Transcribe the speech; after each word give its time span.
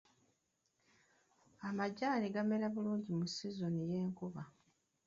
Amajaani 1.67 2.33
gamera 2.35 2.67
bulungi 2.73 3.09
mu 3.17 3.25
sizoni 3.35 3.81
y'enkuba. 3.91 4.41